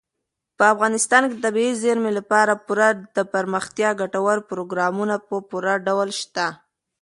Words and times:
افغانستان 0.73 1.21
کې 1.27 1.33
د 1.37 1.41
طبیعي 1.45 1.73
زیرمې 1.83 2.11
لپاره 2.19 2.61
پوره 2.65 2.87
دپرمختیا 3.17 3.89
ګټور 4.01 4.37
پروګرامونه 4.49 5.15
په 5.27 5.35
پوره 5.49 5.73
ډول 5.87 6.09
شته. 6.21 6.45